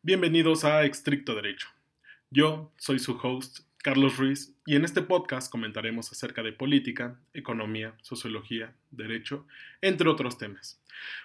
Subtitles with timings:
[0.00, 1.66] Bienvenidos a Estricto Derecho.
[2.30, 7.96] Yo soy su host, Carlos Ruiz, y en este podcast comentaremos acerca de política, economía,
[8.02, 9.44] sociología, derecho,
[9.82, 10.80] entre otros temas.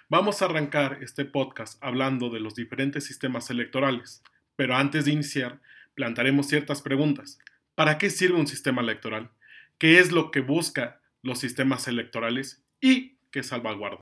[0.08, 4.24] Vamos a arrancar este podcast hablando de los diferentes sistemas electorales,
[4.56, 5.60] pero antes de iniciar,
[5.94, 7.38] plantaremos ciertas preguntas.
[7.76, 9.30] ¿Para qué sirve un sistema electoral?
[9.78, 12.60] ¿Qué es lo que busca los sistemas electorales?
[12.80, 14.00] ¿Y qué salvaguarda?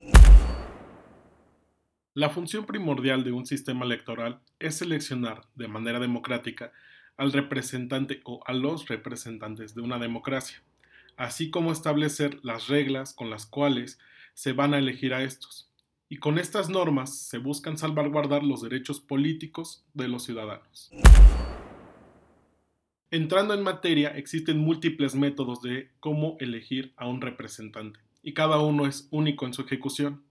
[2.15, 6.71] La función primordial de un sistema electoral es seleccionar de manera democrática
[7.17, 10.61] al representante o a los representantes de una democracia,
[11.17, 13.97] así como establecer las reglas con las cuales
[14.35, 15.71] se van a elegir a estos.
[16.07, 20.91] Y con estas normas se buscan salvaguardar los derechos políticos de los ciudadanos.
[23.09, 28.85] Entrando en materia, existen múltiples métodos de cómo elegir a un representante, y cada uno
[28.85, 30.23] es único en su ejecución.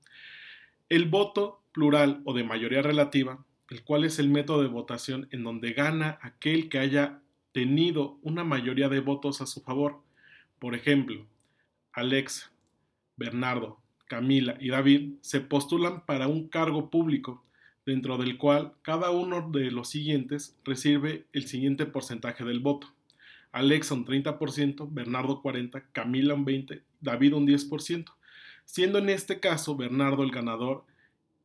[0.89, 5.45] El voto plural o de mayoría relativa, el cual es el método de votación en
[5.45, 7.21] donde gana aquel que haya
[7.53, 10.01] tenido una mayoría de votos a su favor.
[10.59, 11.27] Por ejemplo,
[11.93, 12.51] Alexa,
[13.17, 17.43] Bernardo, Camila y David se postulan para un cargo público,
[17.85, 22.93] dentro del cual cada uno de los siguientes recibe el siguiente porcentaje del voto.
[23.53, 28.07] Alexa un 30%, Bernardo 40%, Camila un 20%, David un 10%,
[28.65, 30.85] siendo en este caso Bernardo el ganador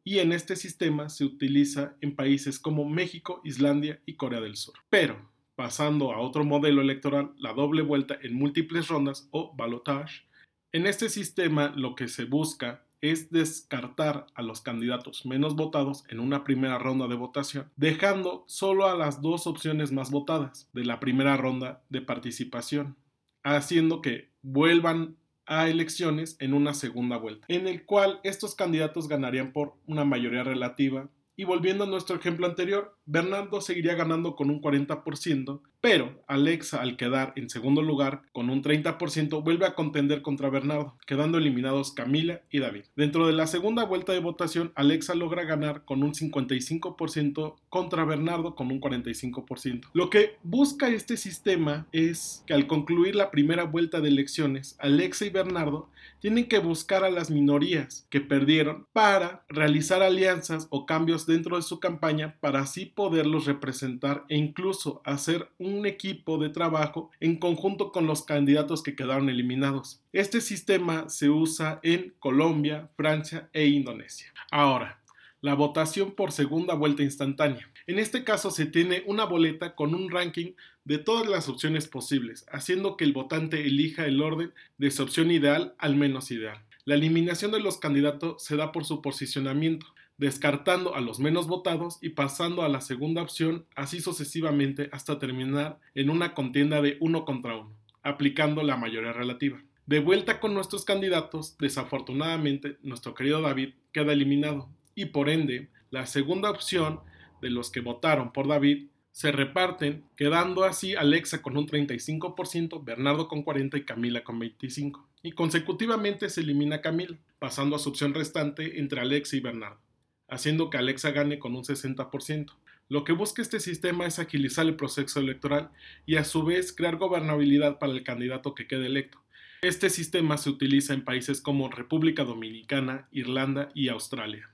[0.08, 4.76] y en este sistema se utiliza en países como México, Islandia y Corea del Sur.
[4.90, 10.24] Pero, pasando a otro modelo electoral, la doble vuelta en múltiples rondas o balotage,
[10.72, 16.22] en este sistema lo que se busca es descartar a los candidatos menos votados en
[16.22, 21.02] una primera ronda de votación, dejando solo a las dos opciones más votadas de la
[21.02, 22.96] primera ronda de participación,
[23.44, 29.54] haciendo que vuelvan a elecciones en una segunda vuelta, en el cual estos candidatos ganarían
[29.54, 31.10] por una mayoría relativa.
[31.40, 36.98] Y volviendo a nuestro ejemplo anterior, Bernardo seguiría ganando con un 40%, pero Alexa, al
[36.98, 42.42] quedar en segundo lugar con un 30%, vuelve a contender contra Bernardo, quedando eliminados Camila
[42.50, 42.86] y David.
[42.96, 48.56] Dentro de la segunda vuelta de votación, Alexa logra ganar con un 55% contra Bernardo
[48.56, 49.90] con un 45%.
[49.94, 55.28] Lo que busca este sistema es que al concluir la primera vuelta de elecciones, Alexa
[55.28, 55.88] y Bernardo
[56.20, 61.62] tienen que buscar a las minorías que perdieron para realizar alianzas o cambios dentro de
[61.62, 67.92] su campaña para así poderlos representar e incluso hacer un equipo de trabajo en conjunto
[67.92, 70.02] con los candidatos que quedaron eliminados.
[70.14, 74.34] Este sistema se usa en Colombia, Francia e Indonesia.
[74.50, 75.00] Ahora,
[75.42, 77.70] la votación por segunda vuelta instantánea.
[77.86, 82.46] En este caso se tiene una boleta con un ranking de todas las opciones posibles,
[82.52, 86.67] haciendo que el votante elija el orden de su opción ideal al menos ideal.
[86.88, 89.88] La eliminación de los candidatos se da por su posicionamiento,
[90.18, 95.80] descartando a los menos votados y pasando a la segunda opción, así sucesivamente hasta terminar
[95.96, 99.62] en una contienda de uno contra uno, aplicando la mayoría relativa.
[99.86, 106.06] De vuelta con nuestros candidatos, desafortunadamente nuestro querido David queda eliminado y por ende la
[106.06, 107.02] segunda opción
[107.42, 113.28] de los que votaron por David se reparten, quedando así Alexa con un 35%, Bernardo
[113.28, 115.07] con 40% y Camila con 25%.
[115.28, 119.82] Y consecutivamente se elimina Camila, pasando a su opción restante entre Alexa y Bernardo
[120.28, 122.54] haciendo que Alexa gane con un 60%.
[122.90, 125.72] Lo que busca este sistema es agilizar el proceso electoral
[126.06, 129.22] y a su vez crear gobernabilidad para el candidato que quede electo.
[129.62, 134.50] Este sistema se utiliza en países como República Dominicana, Irlanda y Australia.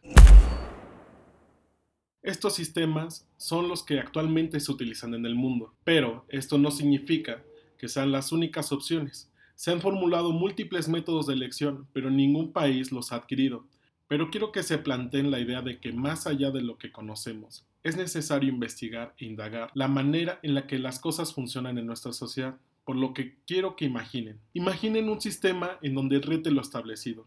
[2.22, 7.44] Estos sistemas son los que actualmente se utilizan en el mundo, pero esto no significa
[7.78, 9.30] que sean las únicas opciones.
[9.56, 13.66] Se han formulado múltiples métodos de elección, pero ningún país los ha adquirido.
[14.08, 17.66] Pero quiero que se planteen la idea de que más allá de lo que conocemos,
[17.84, 22.14] es necesario investigar e indagar la manera en la que las cosas funcionan en nuestra
[22.14, 24.40] sociedad, por lo que quiero que imaginen.
[24.54, 27.26] Imaginen un sistema en donde rete lo establecido,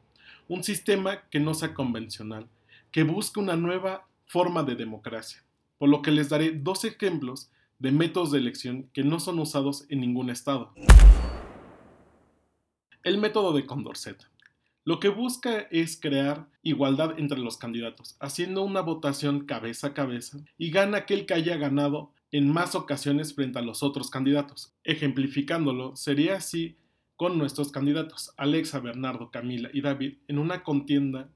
[0.48, 2.48] un sistema que no sea convencional,
[2.90, 5.42] que busque una nueva forma de democracia,
[5.78, 9.86] por lo que les daré dos ejemplos de métodos de elección que no son usados
[9.88, 10.72] en ningún estado.
[13.06, 14.20] El método de Condorcet.
[14.82, 20.38] Lo que busca es crear igualdad entre los candidatos, haciendo una votación cabeza a cabeza
[20.58, 24.74] y gana aquel que haya ganado en más ocasiones frente a los otros candidatos.
[24.82, 26.78] Ejemplificándolo, sería así
[27.14, 31.28] con nuestros candidatos, Alexa, Bernardo, Camila y David, en una contienda,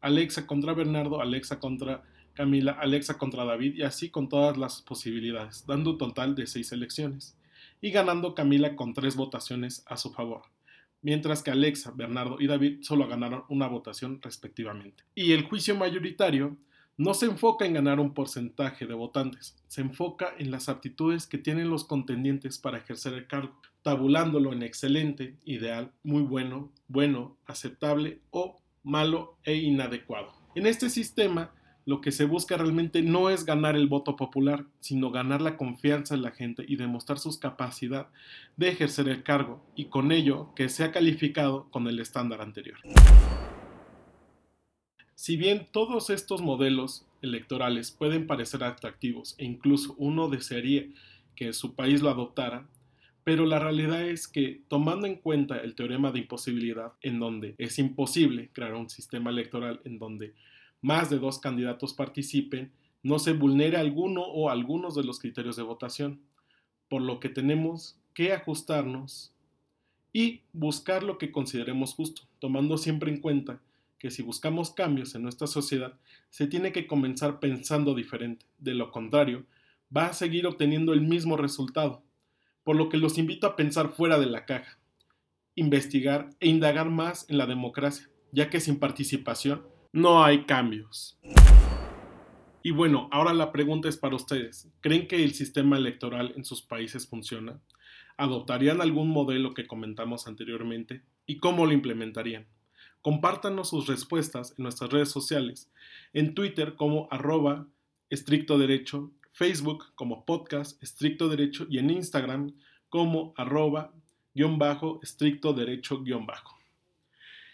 [0.00, 5.66] Alexa contra Bernardo, Alexa contra Camila, Alexa contra David y así con todas las posibilidades,
[5.66, 7.36] dando un total de seis elecciones,
[7.82, 10.44] y ganando Camila con tres votaciones a su favor
[11.02, 15.04] mientras que Alexa, Bernardo y David solo ganaron una votación respectivamente.
[15.14, 16.56] Y el juicio mayoritario
[16.96, 21.38] no se enfoca en ganar un porcentaje de votantes, se enfoca en las aptitudes que
[21.38, 28.18] tienen los contendientes para ejercer el cargo, tabulándolo en excelente, ideal, muy bueno, bueno, aceptable
[28.30, 30.32] o malo e inadecuado.
[30.56, 31.52] En este sistema,
[31.88, 36.14] lo que se busca realmente no es ganar el voto popular, sino ganar la confianza
[36.14, 38.08] en la gente y demostrar su capacidad
[38.58, 42.76] de ejercer el cargo y con ello que sea calificado con el estándar anterior.
[45.14, 50.84] Si bien todos estos modelos electorales pueden parecer atractivos e incluso uno desearía
[51.36, 52.66] que su país lo adoptara,
[53.24, 57.78] pero la realidad es que tomando en cuenta el teorema de imposibilidad, en donde es
[57.78, 60.34] imposible crear un sistema electoral en donde
[60.80, 62.72] más de dos candidatos participen,
[63.02, 66.20] no se vulnere alguno o algunos de los criterios de votación,
[66.88, 69.32] por lo que tenemos que ajustarnos
[70.12, 73.60] y buscar lo que consideremos justo, tomando siempre en cuenta
[73.98, 75.94] que si buscamos cambios en nuestra sociedad,
[76.30, 78.46] se tiene que comenzar pensando diferente.
[78.58, 79.44] De lo contrario,
[79.94, 82.02] va a seguir obteniendo el mismo resultado.
[82.62, 84.78] Por lo que los invito a pensar fuera de la caja,
[85.54, 89.62] investigar e indagar más en la democracia, ya que sin participación
[89.92, 91.18] no hay cambios.
[92.62, 94.68] Y bueno, ahora la pregunta es para ustedes.
[94.80, 97.60] ¿Creen que el sistema electoral en sus países funciona?
[98.16, 101.02] ¿Adoptarían algún modelo que comentamos anteriormente?
[101.24, 102.46] ¿Y cómo lo implementarían?
[103.00, 105.70] Compártanos sus respuestas en nuestras redes sociales,
[106.12, 107.66] en Twitter como arroba
[108.10, 112.54] estricto derecho, Facebook como podcast estricto derecho y en Instagram
[112.88, 113.94] como arroba
[114.34, 116.58] guion bajo estricto derecho guion bajo.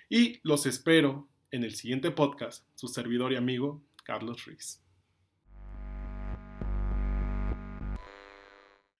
[0.09, 4.84] Y los espero en el siguiente podcast, su servidor y amigo Carlos Ruiz.